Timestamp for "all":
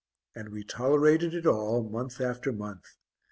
1.45-1.83